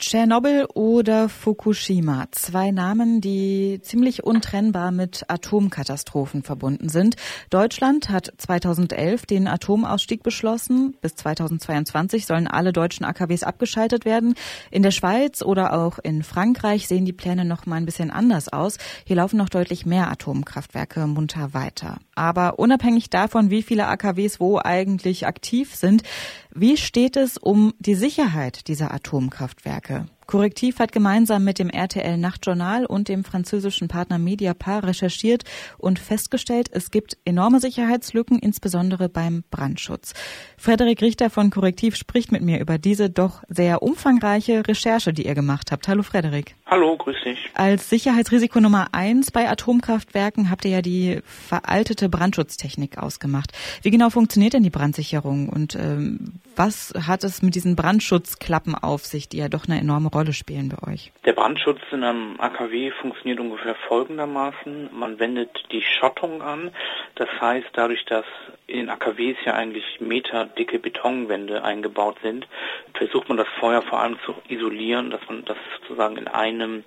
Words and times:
Tschernobyl 0.00 0.66
oder 0.72 1.28
Fukushima. 1.28 2.24
Zwei 2.30 2.70
Namen, 2.70 3.20
die 3.20 3.80
ziemlich 3.82 4.24
untrennbar 4.24 4.92
mit 4.92 5.26
Atomkatastrophen 5.28 6.42
verbunden 6.42 6.88
sind. 6.88 7.16
Deutschland 7.50 8.08
hat 8.08 8.32
2011 8.38 9.26
den 9.26 9.46
Atomausstieg 9.46 10.22
beschlossen. 10.22 10.96
Bis 11.02 11.16
2022 11.16 12.24
sollen 12.24 12.46
alle 12.48 12.72
deutschen 12.72 13.04
AKWs 13.04 13.42
abgeschaltet 13.42 14.06
werden. 14.06 14.34
In 14.70 14.82
der 14.82 14.90
Schweiz 14.90 15.42
oder 15.42 15.74
auch 15.74 15.98
in 15.98 16.22
Frankreich 16.22 16.88
sehen 16.88 17.04
die 17.04 17.12
Pläne 17.12 17.44
noch 17.44 17.66
mal 17.66 17.76
ein 17.76 17.86
bisschen 17.86 18.10
anders 18.10 18.50
aus. 18.50 18.78
Hier 19.04 19.16
laufen 19.16 19.36
noch 19.36 19.50
deutlich 19.50 19.84
mehr 19.84 20.10
Atomkraftwerke 20.10 21.06
munter 21.06 21.52
weiter. 21.52 21.98
Aber 22.14 22.58
unabhängig 22.58 23.10
davon, 23.10 23.50
wie 23.50 23.62
viele 23.62 23.86
AKWs 23.86 24.40
wo 24.40 24.58
eigentlich 24.58 25.26
aktiv 25.26 25.74
sind, 25.74 26.04
wie 26.54 26.76
steht 26.76 27.16
es 27.16 27.36
um 27.36 27.74
die 27.78 27.94
Sicherheit 27.94 28.68
dieser 28.68 28.92
Atomkraftwerke? 28.92 30.06
Korrektiv 30.26 30.78
hat 30.78 30.92
gemeinsam 30.92 31.42
mit 31.42 31.58
dem 31.58 31.70
RTL 31.70 32.16
Nachtjournal 32.16 32.86
und 32.86 33.08
dem 33.08 33.24
französischen 33.24 33.88
Partner 33.88 34.18
Mediapar 34.18 34.84
recherchiert 34.84 35.42
und 35.76 35.98
festgestellt, 35.98 36.68
es 36.72 36.92
gibt 36.92 37.18
enorme 37.24 37.58
Sicherheitslücken, 37.58 38.38
insbesondere 38.38 39.08
beim 39.08 39.42
Brandschutz. 39.50 40.14
Frederik 40.56 41.02
Richter 41.02 41.30
von 41.30 41.50
Korrektiv 41.50 41.96
spricht 41.96 42.30
mit 42.30 42.42
mir 42.42 42.60
über 42.60 42.78
diese 42.78 43.10
doch 43.10 43.42
sehr 43.48 43.82
umfangreiche 43.82 44.68
Recherche, 44.68 45.12
die 45.12 45.26
ihr 45.26 45.34
gemacht 45.34 45.72
habt. 45.72 45.88
Hallo 45.88 46.04
Frederik. 46.04 46.54
Hallo, 46.70 46.96
grüß 46.96 47.16
dich. 47.24 47.50
Als 47.54 47.90
Sicherheitsrisiko 47.90 48.60
Nummer 48.60 48.88
eins 48.92 49.30
bei 49.30 49.48
Atomkraftwerken 49.48 50.50
habt 50.50 50.64
ihr 50.64 50.70
ja 50.70 50.82
die 50.82 51.20
veraltete 51.24 52.08
Brandschutztechnik 52.08 52.96
ausgemacht. 52.96 53.50
Wie 53.82 53.90
genau 53.90 54.08
funktioniert 54.08 54.54
denn 54.54 54.62
die 54.62 54.70
Brandsicherung 54.70 55.48
und 55.48 55.74
ähm, 55.74 56.40
was 56.56 56.94
hat 57.06 57.24
es 57.24 57.42
mit 57.42 57.54
diesen 57.54 57.74
Brandschutzklappen 57.74 58.74
auf 58.74 59.04
sich, 59.04 59.28
die 59.28 59.38
ja 59.38 59.48
doch 59.48 59.66
eine 59.66 59.80
enorme 59.80 60.08
Rolle 60.08 60.20
Rolle 60.20 60.32
spielen 60.32 60.68
bei 60.68 60.92
euch? 60.92 61.12
Der 61.24 61.32
Brandschutz 61.32 61.80
in 61.90 62.04
einem 62.04 62.38
AKW 62.38 62.92
funktioniert 63.00 63.40
ungefähr 63.40 63.74
folgendermaßen. 63.88 64.90
Man 64.92 65.18
wendet 65.18 65.50
die 65.72 65.82
Schottung 65.82 66.42
an. 66.42 66.70
Das 67.16 67.28
heißt, 67.40 67.68
dadurch, 67.72 68.04
dass 68.04 68.24
in 68.70 68.78
den 68.78 68.90
AKWs 68.90 69.36
ja 69.44 69.54
eigentlich 69.54 70.00
meterdicke 70.00 70.78
Betonwände 70.78 71.64
eingebaut 71.64 72.16
sind, 72.22 72.46
versucht 72.94 73.28
man 73.28 73.38
das 73.38 73.48
Feuer 73.58 73.82
vor 73.82 74.00
allem 74.00 74.18
zu 74.24 74.34
isolieren, 74.48 75.10
dass 75.10 75.20
man 75.28 75.44
das 75.44 75.56
sozusagen 75.80 76.16
in 76.16 76.28
einem 76.28 76.84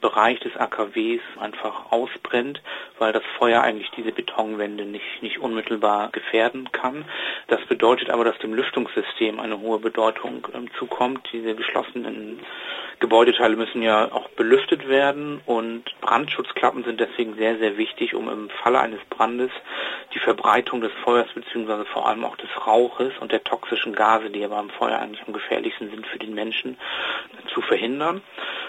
Bereich 0.00 0.38
des 0.40 0.56
AKWs 0.56 1.20
einfach 1.40 1.90
ausbrennt, 1.90 2.62
weil 2.98 3.12
das 3.12 3.22
Feuer 3.38 3.62
eigentlich 3.62 3.90
diese 3.96 4.12
Betonwände 4.12 4.84
nicht, 4.84 5.22
nicht 5.22 5.38
unmittelbar 5.38 6.10
gefährden 6.10 6.70
kann. 6.72 7.04
Das 7.48 7.64
bedeutet 7.66 8.10
aber, 8.10 8.24
dass 8.24 8.38
dem 8.38 8.54
Lüftungssystem 8.54 9.40
eine 9.40 9.60
hohe 9.60 9.78
Bedeutung 9.78 10.46
ähm, 10.54 10.68
zukommt. 10.78 11.28
Diese 11.32 11.54
geschlossenen 11.54 12.40
Gebäudeteile 13.00 13.56
müssen 13.56 13.82
ja 13.82 14.12
auch 14.12 14.28
belüftet 14.30 14.88
werden 14.88 15.40
und 15.46 15.84
Brandschutzklappen 16.00 16.84
sind 16.84 17.00
deswegen 17.00 17.34
sehr, 17.34 17.58
sehr 17.58 17.76
wichtig, 17.76 18.14
um 18.14 18.28
im 18.28 18.50
Falle 18.50 18.80
eines 18.80 19.00
Brandes 19.10 19.50
die 20.14 20.20
Verbreitung 20.20 20.80
des 20.80 20.92
Feuers 21.02 21.28
bzw. 21.34 21.84
vor 21.86 22.06
allem 22.06 22.24
auch 22.24 22.36
des 22.36 22.50
Rauches 22.66 23.12
und 23.20 23.32
der 23.32 23.42
toxischen 23.42 23.94
Gase, 23.94 24.30
die 24.30 24.40
ja 24.40 24.48
beim 24.48 24.70
Feuer 24.70 24.98
eigentlich 24.98 25.26
am 25.26 25.32
gefährlichsten 25.32 25.90
sind 25.90 26.06
für 26.06 26.18
den 26.18 26.34
Menschen, 26.34 26.78
zu 27.52 27.60
verhindern. 27.62 28.22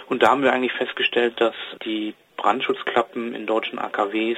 Und 0.08 0.23
da 0.23 0.30
haben 0.30 0.44
wir 0.44 0.53
eigentlich 0.53 0.73
festgestellt, 0.73 1.39
dass 1.39 1.56
die 1.84 2.14
Brandschutzklappen 2.38 3.34
in 3.34 3.45
deutschen 3.45 3.80
AKWs 3.80 4.38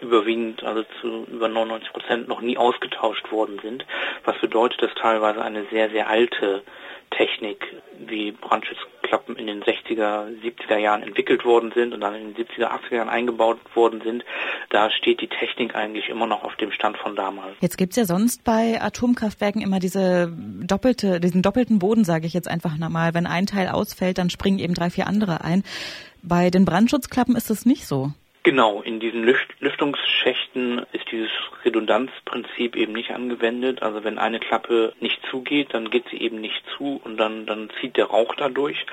überwiegend, 0.00 0.62
also 0.62 0.84
zu 1.00 1.26
über 1.30 1.48
99 1.48 1.92
Prozent, 1.92 2.28
noch 2.28 2.40
nie 2.40 2.56
ausgetauscht 2.56 3.32
worden 3.32 3.58
sind. 3.62 3.84
Was 4.24 4.38
bedeutet, 4.38 4.82
dass 4.82 4.94
teilweise 4.94 5.42
eine 5.42 5.64
sehr, 5.70 5.90
sehr 5.90 6.08
alte 6.08 6.62
Technik 7.10 7.66
wie 8.08 8.32
Brandschutzklappen 8.32 9.36
in 9.36 9.46
den 9.46 9.62
60er, 9.62 10.26
70er 10.42 10.76
Jahren 10.78 11.02
entwickelt 11.02 11.44
worden 11.44 11.72
sind 11.74 11.92
und 11.92 12.00
dann 12.00 12.14
in 12.14 12.34
den 12.34 12.46
70er, 12.46 12.70
80er 12.70 12.96
Jahren 12.96 13.08
eingebaut 13.08 13.58
worden 13.74 14.00
sind, 14.02 14.24
da 14.70 14.90
steht 14.90 15.20
die 15.20 15.28
Technik 15.28 15.74
eigentlich 15.74 16.08
immer 16.08 16.26
noch 16.26 16.44
auf 16.44 16.56
dem 16.56 16.72
Stand 16.72 16.96
von 16.98 17.16
damals. 17.16 17.56
Jetzt 17.60 17.78
gibt's 17.78 17.96
ja 17.96 18.04
sonst 18.04 18.44
bei 18.44 18.80
Atomkraftwerken 18.80 19.62
immer 19.62 19.78
diese 19.78 20.32
doppelte, 20.62 21.20
diesen 21.20 21.42
doppelten 21.42 21.78
Boden, 21.78 22.04
sage 22.04 22.26
ich 22.26 22.34
jetzt 22.34 22.48
einfach 22.48 22.76
nochmal. 22.76 23.14
Wenn 23.14 23.26
ein 23.26 23.46
Teil 23.46 23.68
ausfällt, 23.68 24.18
dann 24.18 24.30
springen 24.30 24.58
eben 24.58 24.74
drei, 24.74 24.90
vier 24.90 25.06
andere 25.06 25.42
ein. 25.42 25.62
Bei 26.22 26.50
den 26.50 26.64
Brandschutzklappen 26.64 27.36
ist 27.36 27.50
es 27.50 27.64
nicht 27.64 27.86
so. 27.86 28.12
Genau, 28.48 28.80
in 28.80 28.98
diesen 28.98 29.24
Lüft 29.24 29.60
Lüftungsschächten 29.60 30.86
ist 30.92 31.12
dieses 31.12 31.28
Redundanzprinzip 31.66 32.76
eben 32.76 32.94
nicht 32.94 33.10
angewendet. 33.10 33.82
Also 33.82 34.04
wenn 34.04 34.18
eine 34.18 34.40
Klappe 34.40 34.94
nicht 35.00 35.20
zugeht, 35.30 35.74
dann 35.74 35.90
geht 35.90 36.08
sie 36.10 36.16
eben 36.16 36.40
nicht 36.40 36.64
zu 36.74 36.98
und 37.04 37.18
dann, 37.18 37.44
dann 37.44 37.68
zieht 37.78 37.98
der 37.98 38.06
Rauch 38.06 38.34
dadurch. 38.36 38.86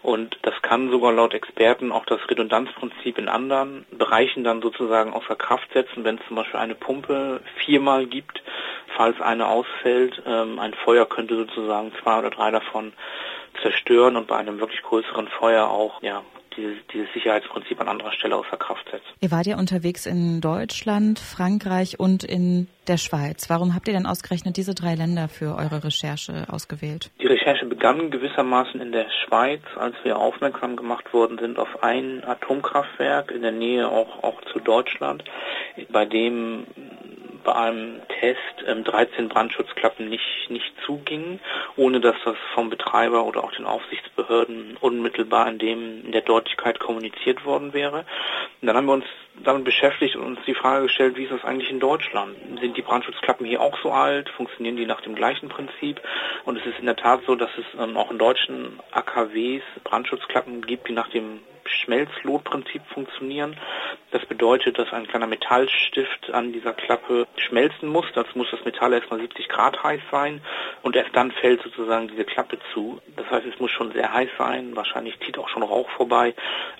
Und 0.00 0.38
das 0.40 0.54
kann 0.62 0.90
sogar 0.90 1.12
laut 1.12 1.34
Experten 1.34 1.92
auch 1.92 2.06
das 2.06 2.18
Redundanzprinzip 2.30 3.18
in 3.18 3.28
anderen 3.28 3.84
Bereichen 3.90 4.42
dann 4.42 4.62
sozusagen 4.62 5.12
außer 5.12 5.36
Kraft 5.36 5.70
setzen, 5.74 6.04
wenn 6.04 6.16
es 6.16 6.26
zum 6.26 6.36
Beispiel 6.36 6.60
eine 6.60 6.74
Pumpe 6.74 7.42
viermal 7.56 8.06
gibt, 8.06 8.42
falls 8.96 9.20
eine 9.20 9.48
ausfällt. 9.48 10.22
Ähm, 10.24 10.58
ein 10.58 10.72
Feuer 10.72 11.06
könnte 11.06 11.36
sozusagen 11.36 11.92
zwei 12.02 12.20
oder 12.20 12.30
drei 12.30 12.50
davon 12.50 12.94
zerstören 13.60 14.16
und 14.16 14.28
bei 14.28 14.36
einem 14.38 14.60
wirklich 14.60 14.80
größeren 14.80 15.28
Feuer 15.28 15.68
auch 15.68 16.02
ja, 16.02 16.22
dieses, 16.56 16.76
dieses 16.92 17.12
Sicherheitsprinzip 17.12 17.80
an 17.80 17.88
anderer 17.88 18.12
Stelle 18.12 18.36
außer 18.36 18.56
Kraft 18.56 18.84
setzt. 18.90 19.06
Ihr 19.20 19.30
wart 19.30 19.46
ja 19.46 19.58
unterwegs 19.58 20.06
in 20.06 20.40
Deutschland, 20.40 21.18
Frankreich 21.18 21.98
und 21.98 22.24
in 22.24 22.68
der 22.88 22.98
Schweiz. 22.98 23.48
Warum 23.48 23.74
habt 23.74 23.88
ihr 23.88 23.94
denn 23.94 24.06
ausgerechnet 24.06 24.56
diese 24.56 24.74
drei 24.74 24.94
Länder 24.94 25.28
für 25.28 25.56
eure 25.56 25.84
Recherche 25.84 26.46
ausgewählt? 26.50 27.10
Die 27.20 27.26
Recherche 27.26 27.66
begann 27.66 28.10
gewissermaßen 28.10 28.80
in 28.80 28.92
der 28.92 29.06
Schweiz, 29.24 29.62
als 29.76 29.94
wir 30.02 30.18
aufmerksam 30.18 30.76
gemacht 30.76 31.12
worden 31.12 31.38
sind 31.38 31.58
auf 31.58 31.82
ein 31.82 32.22
Atomkraftwerk 32.24 33.30
in 33.30 33.42
der 33.42 33.52
Nähe 33.52 33.88
auch, 33.88 34.22
auch 34.22 34.40
zu 34.52 34.60
Deutschland, 34.60 35.24
bei 35.90 36.04
dem 36.04 36.66
bei 37.44 37.54
einem 37.54 38.00
Test 38.20 38.64
ähm, 38.66 38.84
13 38.84 39.28
Brandschutzklappen 39.28 40.08
nicht, 40.08 40.50
nicht 40.50 40.72
zugingen, 40.84 41.40
ohne 41.76 42.00
dass 42.00 42.16
das 42.24 42.36
vom 42.54 42.70
Betreiber 42.70 43.24
oder 43.24 43.44
auch 43.44 43.52
den 43.52 43.66
Aufsichtsbehörden 43.66 44.76
unmittelbar 44.80 45.48
in 45.48 45.58
dem 45.58 46.04
in 46.04 46.12
der 46.12 46.22
Deutlichkeit 46.22 46.80
kommuniziert 46.80 47.44
worden 47.44 47.72
wäre. 47.72 48.04
Und 48.60 48.66
dann 48.66 48.76
haben 48.76 48.86
wir 48.86 48.94
uns 48.94 49.04
damit 49.42 49.64
beschäftigt 49.64 50.16
und 50.16 50.24
uns 50.24 50.38
die 50.46 50.54
Frage 50.54 50.84
gestellt, 50.84 51.16
wie 51.16 51.24
ist 51.24 51.32
das 51.32 51.44
eigentlich 51.44 51.70
in 51.70 51.80
Deutschland? 51.80 52.36
Sind 52.60 52.76
die 52.76 52.82
Brandschutzklappen 52.82 53.46
hier 53.46 53.60
auch 53.60 53.76
so 53.82 53.90
alt? 53.90 54.28
Funktionieren 54.30 54.76
die 54.76 54.86
nach 54.86 55.00
dem 55.00 55.14
gleichen 55.14 55.48
Prinzip? 55.48 56.00
Und 56.44 56.58
es 56.58 56.66
ist 56.66 56.78
in 56.78 56.86
der 56.86 56.96
Tat 56.96 57.22
so, 57.26 57.34
dass 57.34 57.50
es 57.58 57.64
ähm, 57.78 57.96
auch 57.96 58.10
in 58.10 58.18
deutschen 58.18 58.80
AKWs 58.92 59.62
Brandschutzklappen 59.82 60.62
gibt, 60.62 60.88
die 60.88 60.92
nach 60.92 61.08
dem 61.08 61.40
Schmelzlotprinzip 61.68 62.82
funktionieren. 62.92 63.56
Das 64.10 64.24
bedeutet, 64.26 64.78
dass 64.78 64.92
ein 64.92 65.08
kleiner 65.08 65.26
Metallstift 65.26 66.30
an 66.32 66.52
dieser 66.52 66.72
Klappe 66.72 67.26
schmelzen 67.36 67.88
muss. 67.88 68.06
Dazu 68.14 68.38
muss 68.38 68.50
das 68.50 68.64
Metall 68.64 68.92
erstmal 68.92 69.20
70 69.20 69.48
Grad 69.48 69.82
heiß 69.82 70.00
sein 70.10 70.40
und 70.82 70.94
erst 70.94 71.16
dann 71.16 71.32
fällt 71.32 71.62
sozusagen 71.62 72.08
diese 72.08 72.24
Klappe 72.24 72.58
zu. 72.72 73.00
Das 73.16 73.28
heißt, 73.30 73.46
es 73.46 73.58
muss 73.58 73.70
schon 73.70 73.92
sehr 73.92 74.12
heiß 74.12 74.30
sein. 74.38 74.76
Wahrscheinlich 74.76 75.18
zieht 75.20 75.38
auch 75.38 75.48
schon 75.48 75.62
Rauch 75.62 75.88
vorbei, 75.90 76.34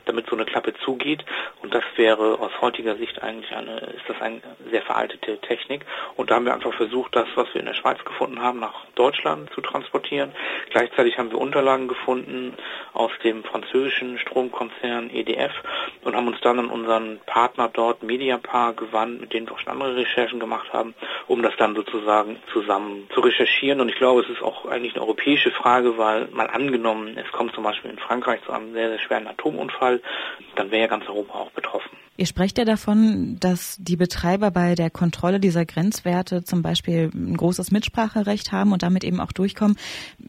damit 0.05 0.29
so 0.29 0.37
eine 0.37 0.45
Klappe 0.45 0.75
zugeht. 0.85 1.25
Und 1.63 1.75
das 1.75 1.85
wäre 1.97 2.39
aus 2.39 2.53
heutiger 2.61 2.97
Sicht 2.97 3.23
eigentlich 3.23 3.55
eine, 3.55 3.79
ist 3.79 4.09
das 4.09 4.21
eine 4.21 4.41
sehr 4.71 4.83
veraltete 4.83 5.39
Technik. 5.39 5.85
Und 6.17 6.31
da 6.31 6.37
haben 6.37 6.45
wir 6.45 6.55
einfach 6.55 6.75
versucht, 6.75 7.17
das, 7.17 7.27
was 7.35 7.53
wir 7.53 7.61
in 7.61 7.67
der 7.67 7.75
Schweiz 7.75 8.05
gefunden 8.05 8.43
haben, 8.43 8.61
nach 8.61 8.85
Deutschland 8.95 9.51
zu 9.55 9.61
transportieren. 9.61 10.33
Gleichzeitig 10.71 11.19
haben 11.19 11.31
wir 11.31 11.39
Unterlagen 11.39 11.89
gefunden 11.89 12.55
aus 12.93 13.11
dem 13.25 13.43
französischen 13.43 14.19
Stromkonzern 14.19 14.74
Konzern 14.75 15.11
EDF 15.11 15.53
und 16.03 16.15
haben 16.15 16.29
uns 16.29 16.41
dann 16.41 16.59
an 16.59 16.71
unseren 16.71 17.21
Partner 17.27 17.71
dort 17.73 18.03
Mediapar 18.03 18.75
gewandt, 18.75 19.21
mit 19.21 19.33
denen 19.33 19.47
wir 19.47 19.55
auch 19.55 19.59
schon 19.59 19.73
andere 19.73 19.97
Recherchen 19.97 20.41
gemacht 20.41 20.73
haben, 20.73 20.95
um 21.27 21.43
das 21.43 21.55
dann 21.57 21.75
sozusagen 21.75 22.39
zusammen 22.53 23.09
zu 23.13 23.21
recherchieren. 23.21 23.81
Und 23.81 23.89
ich 23.89 23.97
glaube, 23.97 24.23
es 24.23 24.29
ist 24.29 24.43
auch 24.43 24.67
eigentlich 24.67 24.95
eine 24.95 25.03
europäische 25.03 25.51
Frage, 25.51 25.99
weil 25.99 26.29
mal 26.29 26.49
angenommen, 26.49 27.17
es 27.17 27.31
kommt 27.33 27.55
zum 27.55 27.65
Beispiel 27.65 27.91
in 27.91 27.99
Frankreich 27.99 28.41
zu 28.45 28.53
einem 28.53 28.73
sehr, 28.73 28.91
sehr 28.91 28.99
schweren 28.99 29.27
Atomunfall, 29.27 30.01
dann 30.57 30.71
wäre 30.71 30.83
ja 30.83 30.89
ganz 30.89 31.09
Europa 31.09 31.35
auch 31.35 31.51
betroffen. 31.51 32.04
Ihr 32.17 32.27
sprecht 32.27 32.59
ja 32.59 32.65
davon, 32.65 33.39
dass 33.41 33.77
die 33.81 33.97
Betreiber 33.97 34.53
bei 34.53 34.77
der 34.77 34.89
Kontrolle 34.89 35.41
dieser 35.41 35.67
Grenzwerte 35.67 36.45
zum 36.45 36.63
Beispiel 36.63 37.11
ein 37.13 37.37
großes 37.37 37.73
Mitspracherecht 37.73 38.53
haben 38.53 38.71
und 38.71 38.85
damit 38.85 39.03
eben 39.03 39.19
auch 39.19 39.33
durchkommen. 39.33 39.77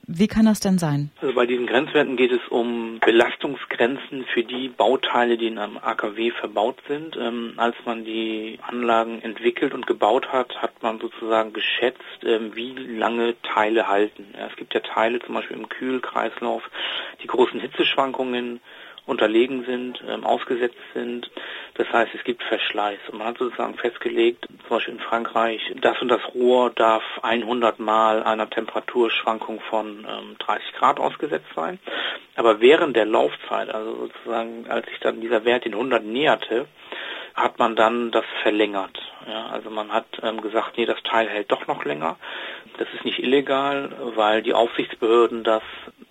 Wie 0.08 0.28
kann 0.28 0.46
das 0.46 0.60
denn 0.60 0.80
sein? 0.80 1.12
Also 1.22 1.36
bei 1.36 1.46
diesen 1.46 1.68
Grenzwerten 1.68 2.18
geht 2.18 2.32
es 2.32 2.42
um 2.50 2.98
Belastungsgrenzen 3.06 4.26
für 4.34 4.44
die 4.44 4.70
Bauteile, 4.70 5.38
die 5.38 5.46
in 5.46 5.60
einem 5.60 5.78
AKW 5.78 6.32
verbaut 6.32 6.82
sind. 6.88 7.18
Ähm, 7.18 7.54
als 7.58 7.76
man 7.86 8.04
die 8.04 8.58
Anlagen 8.68 9.22
entwickelt 9.22 9.76
und 9.76 9.86
gebaut 9.86 10.30
hat, 10.30 10.60
hat 10.64 10.82
man 10.82 11.00
sozusagen 11.00 11.54
geschätzt, 11.54 12.24
ähm, 12.24 12.56
wie 12.56 12.74
lange 12.74 13.36
Teile 13.44 13.88
halten. 13.88 14.26
Ja, 14.36 14.48
es 14.48 14.56
gibt 14.56 14.74
ja 14.74 14.80
Teile 14.80 15.20
zum 15.20 15.36
Beispiel 15.36 15.58
im 15.58 15.70
Kühlkreislauf, 15.70 16.64
die 17.22 17.28
großen 17.28 17.60
Hitzeschwankungen 17.60 18.60
unterlegen 19.06 19.66
sind, 19.66 20.04
ähm, 20.08 20.24
ausgesetzt 20.24 20.78
sind. 20.94 21.30
Das 21.76 21.88
heißt, 21.92 22.12
es 22.16 22.24
gibt 22.24 22.44
Verschleiß. 22.44 23.00
Und 23.12 23.20
man 23.20 23.28
hat 23.28 23.38
sozusagen 23.38 23.76
festgelegt, 23.76 24.48
zum 24.48 24.70
Beispiel 24.70 24.94
in 24.96 25.00
Frankreich, 25.00 25.62
das 25.82 26.02
und 26.02 26.08
das 26.08 26.22
Rohr 26.34 26.72
darf 26.72 27.04
100 27.22 27.80
Mal 27.80 28.24
einer 28.24 28.50
Temperaturschwankung 28.50 29.60
von 29.70 30.06
ähm, 30.10 30.36
30 30.40 30.74
Grad 30.74 31.00
ausgesetzt 31.00 31.50
sein. 31.56 31.80
Aber 32.36 32.60
während 32.60 32.96
der 32.96 33.06
Laufzeit, 33.06 33.70
also 33.70 33.96
sozusagen, 33.96 34.66
als 34.70 34.88
sich 34.88 35.00
dann 35.00 35.22
dieser 35.22 35.46
Wert 35.46 35.66
den 35.66 35.74
100 35.74 36.04
näherte, 36.04 36.68
hat 37.36 37.60
man 37.60 37.76
dann 37.76 38.12
das 38.12 38.26
verlängert. 38.42 38.98
Ja, 39.28 39.48
also 39.48 39.70
man 39.70 39.92
hat 39.92 40.06
ähm, 40.24 40.42
gesagt, 40.42 40.78
nee, 40.78 40.86
das 40.86 41.02
Teil 41.04 41.28
hält 41.28 41.52
doch 41.52 41.68
noch 41.68 41.84
länger. 41.84 42.18
Das 42.78 42.88
ist 42.94 43.06
nicht 43.06 43.20
illegal, 43.20 43.92
weil 44.16 44.42
die 44.42 44.54
Aufsichtsbehörden 44.54 45.44
das 45.44 45.64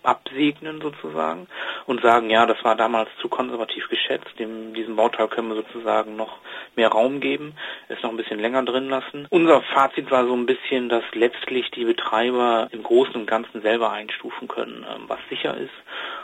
absegnen 0.05 0.81
sozusagen 0.81 1.47
und 1.87 2.03
sagen, 2.03 2.31
ja, 2.31 2.47
das 2.47 2.63
war 2.65 2.77
damals 2.77 3.09
zu 3.21 3.29
konservativ 3.29 3.89
geschätzt, 3.89 4.39
dem, 4.39 4.75
diesem 4.75 4.97
Bauteil 4.97 5.29
können 5.29 5.49
wir 5.49 5.57
sozusagen 5.57 6.17
noch 6.17 6.39
mehr 6.77 6.89
Raum 6.89 7.21
geben, 7.21 7.55
es 7.89 8.03
noch 8.03 8.11
ein 8.11 8.17
bisschen 8.17 8.41
länger 8.41 8.63
drin 8.65 8.89
lassen. 8.89 9.27
Unser 9.31 9.63
Fazit 9.63 10.11
war 10.11 10.27
so 10.27 10.35
ein 10.35 10.47
bisschen, 10.47 10.89
dass 10.89 11.05
letztlich 11.13 11.71
die 11.71 11.85
Betreiber 11.85 12.69
im 12.73 12.83
Großen 12.83 13.15
und 13.15 13.27
Ganzen 13.27 13.63
selber 13.63 13.93
einstufen 13.93 14.49
können, 14.49 14.85
ähm, 14.89 15.05
was 15.09 15.21
sicher 15.31 15.57
ist 15.57 15.73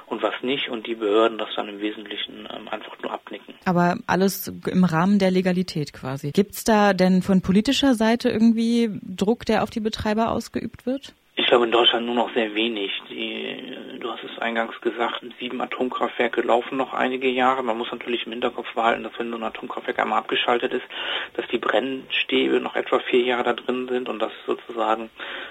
und 0.07 0.23
was 0.23 0.35
nicht 0.43 0.69
und 0.69 0.87
die 0.87 0.97
Behörden 0.97 1.39
das 1.39 1.49
dann 1.57 1.69
im 1.69 1.81
Wesentlichen 1.81 2.49
ähm, 2.53 2.69
einfach 2.69 2.99
nur 3.03 3.13
abnicken. 3.13 3.55
Aber 3.65 3.97
alles 4.07 4.53
im 4.67 4.85
Rahmen 4.85 5.19
der 5.19 5.31
Legalität 5.31 5.93
quasi. 5.93 6.33
Gibt 6.33 6.55
es 6.55 6.65
da 6.65 6.93
denn 6.93 7.23
von 7.23 7.43
politischer 7.43 7.95
Seite 7.95 8.29
irgendwie 8.29 8.91
Druck, 9.03 9.47
der 9.47 9.63
auf 9.63 9.71
die 9.71 9.81
Betreiber 9.81 10.31
ausgeübt 10.31 10.87
wird? 10.87 11.15
Ich 11.41 11.47
glaube 11.47 11.65
in 11.65 11.73
Deutschland 11.73 12.05
nur 12.05 12.15
noch 12.15 12.35
sehr 12.35 12.55
wenig. 12.55 12.93
Die, 13.09 13.75
du 13.99 14.13
hast 14.13 14.23
es 14.25 14.39
eingangs 14.41 14.79
gesagt, 14.83 15.25
sieben 15.39 15.63
Atomkraftwerke 15.63 16.43
laufen 16.43 16.77
noch 16.77 16.93
einige 16.93 17.29
Jahre. 17.29 17.63
Man 17.63 17.79
muss 17.79 17.91
natürlich 17.91 18.27
im 18.27 18.33
Hinterkopf 18.33 18.75
behalten, 18.75 19.05
dass 19.05 19.19
wenn 19.19 19.31
so 19.31 19.37
ein 19.37 19.43
Atomkraftwerk 19.43 19.99
einmal 20.01 20.19
abgeschaltet 20.19 20.75
ist, 20.75 20.85
dass 21.33 21.49
die 21.49 21.57
Brennstäbe 21.57 22.61
noch 22.61 22.77
etwa 22.77 22.99
vier 22.99 23.23
Jahre 23.23 23.45
da 23.45 23.53
drin 23.55 23.89
sind 23.89 24.11
und 24.11 24.19
dass 24.19 24.33
sozusagen 24.45 25.09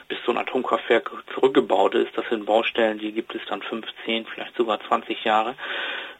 bis 0.07 0.19
so 0.27 0.31
ein 0.31 0.37
Atomkraftwerk 0.37 1.11
zurückgebaut 1.33 1.95
ist, 1.95 2.15
das 2.15 2.29
sind 2.29 2.45
Baustellen, 2.45 2.99
die 2.99 3.11
gibt 3.11 3.33
es 3.33 3.41
dann 3.49 3.63
15, 3.63 4.27
vielleicht 4.27 4.55
sogar 4.55 4.79
20 4.79 5.23
Jahre. 5.23 5.55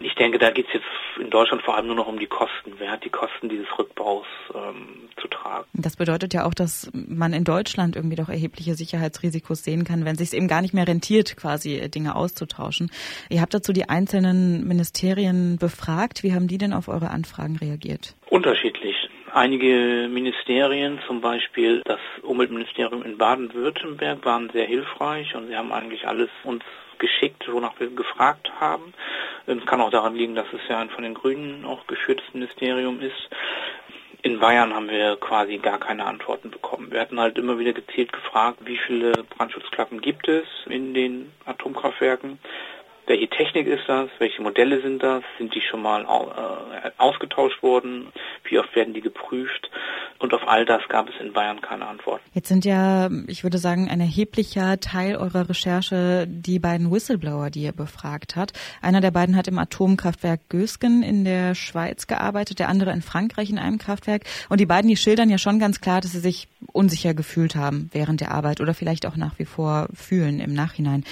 Ich 0.01 0.15
denke, 0.15 0.37
da 0.37 0.51
geht 0.51 0.67
es 0.67 0.73
jetzt 0.75 0.85
in 1.19 1.29
Deutschland 1.29 1.61
vor 1.63 1.75
allem 1.75 1.87
nur 1.87 1.95
noch 1.95 2.07
um 2.07 2.19
die 2.19 2.27
Kosten. 2.27 2.73
Wer 2.77 2.91
hat 2.91 3.03
die 3.03 3.09
Kosten 3.09 3.49
dieses 3.49 3.67
Rückbaus 3.77 4.25
ähm, 4.53 5.09
zu 5.19 5.27
tragen? 5.27 5.65
Das 5.73 5.97
bedeutet 5.97 6.33
ja 6.33 6.45
auch, 6.45 6.53
dass 6.53 6.89
man 6.93 7.33
in 7.33 7.43
Deutschland 7.43 7.97
irgendwie 7.97 8.15
doch 8.15 8.29
erhebliche 8.29 8.75
Sicherheitsrisikos 8.75 9.63
sehen 9.63 9.83
kann, 9.83 10.05
wenn 10.05 10.15
sich 10.15 10.29
es 10.29 10.33
eben 10.33 10.47
gar 10.47 10.61
nicht 10.61 10.73
mehr 10.73 10.87
rentiert, 10.87 11.35
quasi 11.35 11.75
äh, 11.75 11.89
Dinge 11.89 12.15
auszutauschen. 12.15 12.91
Ihr 13.29 13.41
habt 13.41 13.53
dazu 13.53 13.73
die 13.73 13.89
einzelnen 13.89 14.65
Ministerien 14.65 15.57
befragt. 15.57 16.23
Wie 16.23 16.33
haben 16.33 16.47
die 16.47 16.57
denn 16.57 16.71
auf 16.71 16.87
eure 16.87 17.09
Anfragen 17.09 17.57
reagiert? 17.57 18.15
Unterschiedlich. 18.29 18.95
Einige 19.33 20.07
Ministerien, 20.09 20.99
zum 21.05 21.21
Beispiel 21.21 21.81
das 21.85 21.99
Umweltministerium 22.23 23.03
in 23.03 23.17
Baden-Württemberg, 23.17 24.25
waren 24.25 24.49
sehr 24.51 24.65
hilfreich 24.65 25.35
und 25.35 25.47
sie 25.47 25.55
haben 25.55 25.71
eigentlich 25.71 26.07
alles 26.07 26.29
uns 26.43 26.63
geschickt, 26.97 27.47
wonach 27.51 27.79
wir 27.79 27.89
gefragt 27.89 28.51
haben. 28.59 28.93
Es 29.45 29.65
kann 29.65 29.81
auch 29.81 29.91
daran 29.91 30.15
liegen, 30.15 30.35
dass 30.35 30.47
es 30.53 30.61
ja 30.67 30.79
ein 30.79 30.89
von 30.89 31.03
den 31.03 31.13
Grünen 31.13 31.65
auch 31.65 31.85
geführtes 31.87 32.25
Ministerium 32.33 33.01
ist. 33.01 33.29
In 34.21 34.39
Bayern 34.39 34.73
haben 34.73 34.89
wir 34.89 35.15
quasi 35.15 35.57
gar 35.57 35.79
keine 35.79 36.05
Antworten 36.05 36.51
bekommen. 36.51 36.91
Wir 36.91 36.99
hatten 36.99 37.19
halt 37.19 37.37
immer 37.37 37.57
wieder 37.57 37.73
gezielt 37.73 38.11
gefragt, 38.11 38.59
wie 38.65 38.77
viele 38.77 39.11
Brandschutzklappen 39.11 40.01
gibt 40.01 40.27
es 40.27 40.45
in 40.65 40.93
den 40.93 41.31
Atomkraftwerken 41.45 42.39
welche 43.09 43.27
Technik 43.27 43.65
ist 43.65 43.83
das? 43.87 44.07
Welche 44.19 44.41
Modelle 44.41 44.81
sind 44.81 45.01
das? 45.01 45.23
Sind 45.39 45.53
die 45.55 45.61
schon 45.61 45.81
mal 45.81 46.03
äh, 46.03 46.91
ausgetauscht 46.97 47.61
worden? 47.63 48.13
Wie 48.43 48.59
oft 48.59 48.73
werden 48.75 48.93
die 48.93 49.01
geprüft? 49.01 49.69
Und 50.19 50.33
auf 50.33 50.41
all 50.47 50.65
das 50.65 50.81
gab 50.89 51.09
es 51.09 51.15
in 51.19 51.33
Bayern 51.33 51.59
keine 51.59 51.87
Antwort. 51.87 52.21
Jetzt 52.33 52.49
sind 52.49 52.65
ja, 52.65 53.09
ich 53.27 53.43
würde 53.43 53.57
sagen, 53.57 53.89
ein 53.89 53.99
erheblicher 53.99 54.79
Teil 54.79 55.15
eurer 55.15 55.49
Recherche 55.49 56.27
die 56.27 56.59
beiden 56.59 56.91
Whistleblower, 56.91 57.49
die 57.49 57.63
ihr 57.63 57.71
befragt 57.71 58.35
hat. 58.35 58.51
Einer 58.81 59.01
der 59.01 59.11
beiden 59.11 59.35
hat 59.35 59.47
im 59.47 59.57
Atomkraftwerk 59.57 60.41
Gösgen 60.49 61.01
in 61.01 61.25
der 61.25 61.55
Schweiz 61.55 62.05
gearbeitet, 62.05 62.59
der 62.59 62.69
andere 62.69 62.91
in 62.91 63.01
Frankreich 63.01 63.49
in 63.49 63.57
einem 63.57 63.79
Kraftwerk. 63.79 64.23
Und 64.49 64.59
die 64.59 64.67
beiden, 64.67 64.87
die 64.87 64.97
schildern 64.97 65.31
ja 65.31 65.39
schon 65.39 65.57
ganz 65.57 65.81
klar, 65.81 66.01
dass 66.01 66.11
sie 66.11 66.19
sich 66.19 66.47
unsicher 66.73 67.15
gefühlt 67.15 67.55
haben 67.55 67.89
während 67.91 68.21
der 68.21 68.31
Arbeit 68.31 68.61
oder 68.61 68.75
vielleicht 68.75 69.07
auch 69.07 69.15
nach 69.15 69.39
wie 69.39 69.45
vor 69.45 69.87
fühlen 69.95 70.39
im 70.39 70.53
Nachhinein. 70.53 71.03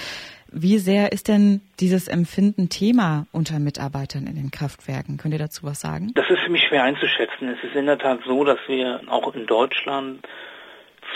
Wie 0.50 0.78
sehr 0.78 1.12
ist 1.12 1.28
denn 1.28 1.60
dieses 1.78 2.08
Empfinden 2.08 2.68
Thema 2.68 3.26
unter 3.32 3.58
Mitarbeitern 3.58 4.26
in 4.26 4.34
den 4.34 4.50
Kraftwerken? 4.50 5.18
Könnt 5.18 5.34
ihr 5.34 5.38
dazu 5.38 5.64
was 5.64 5.80
sagen? 5.80 6.12
Das 6.14 6.28
ist 6.30 6.40
für 6.40 6.50
mich 6.50 6.64
schwer 6.66 6.84
einzuschätzen. 6.84 7.48
Es 7.48 7.62
ist 7.62 7.76
in 7.76 7.86
der 7.86 7.98
Tat 7.98 8.20
so, 8.26 8.44
dass 8.44 8.58
wir 8.66 9.00
auch 9.08 9.34
in 9.34 9.46
Deutschland 9.46 10.26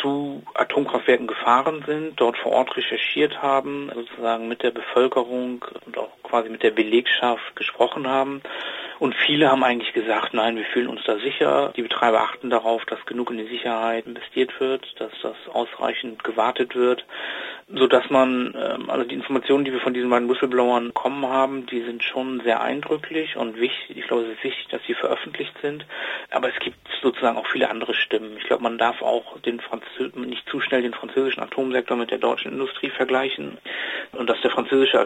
zu 0.00 0.42
Atomkraftwerken 0.54 1.26
gefahren 1.26 1.84
sind, 1.86 2.20
dort 2.20 2.36
vor 2.38 2.52
Ort 2.52 2.76
recherchiert 2.76 3.40
haben, 3.40 3.90
sozusagen 3.94 4.48
mit 4.48 4.62
der 4.62 4.70
Bevölkerung 4.70 5.64
und 5.86 5.98
auch 5.98 6.10
quasi 6.22 6.48
mit 6.48 6.62
der 6.62 6.70
Belegschaft 6.70 7.56
gesprochen 7.56 8.06
haben. 8.08 8.42
Und 9.02 9.16
viele 9.16 9.50
haben 9.50 9.64
eigentlich 9.64 9.94
gesagt, 9.94 10.32
nein, 10.32 10.54
wir 10.54 10.64
fühlen 10.64 10.86
uns 10.86 11.00
da 11.04 11.18
sicher. 11.18 11.72
Die 11.74 11.82
Betreiber 11.82 12.20
achten 12.20 12.50
darauf, 12.50 12.84
dass 12.84 13.04
genug 13.04 13.32
in 13.32 13.38
die 13.38 13.48
Sicherheit 13.48 14.06
investiert 14.06 14.60
wird, 14.60 14.94
dass 15.00 15.10
das 15.24 15.34
ausreichend 15.52 16.22
gewartet 16.22 16.76
wird 16.76 17.04
so 17.74 17.86
dass 17.86 18.08
man, 18.10 18.54
ähm, 18.56 18.90
also 18.90 19.04
die 19.04 19.14
Informationen, 19.14 19.64
die 19.64 19.72
wir 19.72 19.80
von 19.80 19.94
diesen 19.94 20.10
beiden 20.10 20.28
Whistleblowern 20.28 20.88
bekommen 20.88 21.26
haben, 21.26 21.66
die 21.66 21.82
sind 21.82 22.02
schon 22.02 22.40
sehr 22.40 22.60
eindrücklich 22.60 23.36
und 23.36 23.58
wichtig. 23.58 23.96
Ich 23.96 24.06
glaube, 24.06 24.24
es 24.24 24.36
ist 24.36 24.44
wichtig, 24.44 24.68
dass 24.68 24.82
sie 24.86 24.94
veröffentlicht 24.94 25.54
sind. 25.62 25.86
Aber 26.30 26.48
es 26.48 26.58
gibt 26.60 26.76
sozusagen 27.00 27.38
auch 27.38 27.46
viele 27.46 27.70
andere 27.70 27.94
Stimmen. 27.94 28.36
Ich 28.36 28.44
glaube, 28.44 28.62
man 28.62 28.78
darf 28.78 29.00
auch 29.00 29.38
den 29.40 29.60
Franzö 29.60 30.10
nicht 30.14 30.48
zu 30.48 30.60
schnell 30.60 30.82
den 30.82 30.94
französischen 30.94 31.42
Atomsektor 31.42 31.96
mit 31.96 32.10
der 32.10 32.18
deutschen 32.18 32.52
Industrie 32.52 32.90
vergleichen 32.90 33.58
und 34.12 34.28
dass 34.28 34.40
der 34.42 34.50
französische 34.50 35.00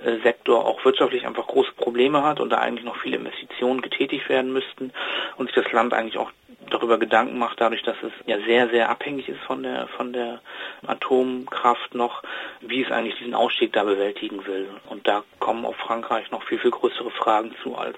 Atomsektor 0.00 0.64
auch 0.64 0.84
wirtschaftlich 0.84 1.26
einfach 1.26 1.46
große 1.46 1.72
Probleme 1.72 2.22
hat 2.22 2.40
und 2.40 2.50
da 2.50 2.58
eigentlich 2.58 2.84
noch 2.84 2.96
viele 2.96 3.16
Investitionen 3.16 3.80
getätigt 3.80 4.28
werden 4.28 4.52
müssten 4.52 4.92
und 5.36 5.46
sich 5.46 5.54
das 5.54 5.72
Land 5.72 5.94
eigentlich 5.94 6.18
auch 6.18 6.30
darüber 6.70 6.98
Gedanken 6.98 7.38
macht, 7.38 7.60
dadurch, 7.60 7.82
dass 7.82 7.96
es 8.02 8.12
ja 8.26 8.38
sehr, 8.46 8.68
sehr 8.68 8.90
abhängig 8.90 9.28
ist 9.28 9.40
von 9.40 9.62
der, 9.62 9.88
von 9.88 10.12
der 10.12 10.40
Atomkraft 10.86 11.94
noch, 11.94 12.22
wie 12.60 12.82
es 12.82 12.90
eigentlich 12.90 13.16
diesen 13.18 13.34
Ausstieg 13.34 13.72
da 13.72 13.84
bewältigen 13.84 14.46
will. 14.46 14.68
Und 14.88 15.06
da 15.08 15.24
kommen 15.40 15.64
auf 15.64 15.76
Frankreich 15.76 16.30
noch 16.30 16.44
viel, 16.44 16.58
viel 16.58 16.70
größere 16.70 17.10
Fragen 17.10 17.54
zu 17.62 17.76
als 17.76 17.96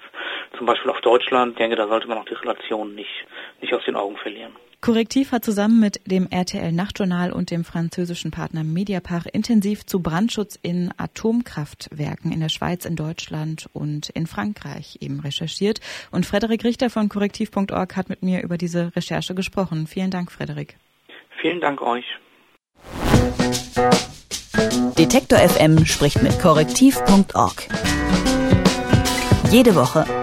zum 0.57 0.65
Beispiel 0.65 0.91
auf 0.91 1.01
Deutschland. 1.01 1.53
Ich 1.53 1.57
denke, 1.57 1.75
da 1.75 1.87
sollte 1.87 2.07
man 2.07 2.17
auch 2.17 2.25
die 2.25 2.33
Relationen 2.33 2.95
nicht, 2.95 3.25
nicht 3.61 3.73
aus 3.73 3.83
den 3.85 3.95
Augen 3.95 4.17
verlieren. 4.17 4.53
Korrektiv 4.83 5.31
hat 5.31 5.45
zusammen 5.45 5.79
mit 5.79 6.01
dem 6.11 6.27
RTL 6.29 6.73
Nachtjournal 6.73 7.31
und 7.31 7.51
dem 7.51 7.63
französischen 7.63 8.31
Partner 8.31 8.65
Mediapar 8.65 9.23
intensiv 9.31 9.85
zu 9.85 10.01
Brandschutz 10.01 10.59
in 10.61 10.91
Atomkraftwerken 10.97 12.33
in 12.33 12.41
der 12.41 12.49
Schweiz, 12.49 12.83
in 12.83 12.97
Deutschland 12.97 13.69
und 13.71 14.09
in 14.09 14.27
Frankreich 14.27 14.97
eben 14.99 15.21
recherchiert. 15.21 15.79
Und 16.11 16.25
Frederik 16.25 16.65
Richter 16.65 16.89
von 16.89 17.07
korrektiv.org 17.07 17.95
hat 17.95 18.09
mit 18.09 18.23
mir 18.23 18.43
über 18.43 18.57
diese 18.57 18.93
Recherche 18.93 19.33
gesprochen. 19.33 19.87
Vielen 19.87 20.11
Dank, 20.11 20.33
Frederik. 20.33 20.75
Vielen 21.39 21.61
Dank 21.61 21.81
euch. 21.81 22.05
Detektor 24.97 25.39
FM 25.39 25.85
spricht 25.85 26.21
mit 26.21 26.37
korrektiv.org. 26.41 27.69
Jede 29.49 29.75
Woche 29.75 30.22